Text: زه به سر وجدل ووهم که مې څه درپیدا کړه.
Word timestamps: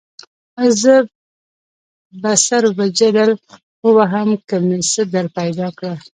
زه 0.81 0.93
به 2.21 2.33
سر 2.47 2.63
وجدل 2.79 3.31
ووهم 3.85 4.29
که 4.47 4.55
مې 4.65 4.79
څه 4.91 5.01
درپیدا 5.13 5.67
کړه. 5.77 5.93